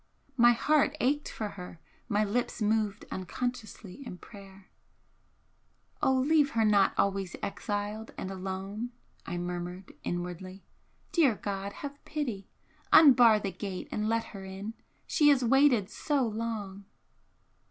My 0.35 0.53
heart 0.53 0.97
ached 0.99 1.29
for 1.29 1.49
her 1.49 1.79
my 2.09 2.23
lips 2.23 2.59
moved 2.59 3.05
unconsciously 3.11 4.03
in 4.03 4.17
prayer: 4.17 4.71
"O 6.01 6.11
leave 6.15 6.53
her 6.57 6.65
not 6.65 6.93
always 6.97 7.35
exiled 7.43 8.11
and 8.17 8.31
alone!" 8.31 8.89
I 9.27 9.37
murmured, 9.37 9.93
inwardly 10.03 10.65
"Dear 11.11 11.35
God, 11.35 11.71
have 11.85 12.03
pity! 12.03 12.49
Unbar 12.91 13.39
the 13.39 13.51
gate 13.51 13.89
and 13.91 14.09
let 14.09 14.23
her 14.33 14.43
in! 14.43 14.73
She 15.05 15.29
has 15.29 15.43
waited 15.45 15.87
so 15.91 16.25
long!" 16.25 16.85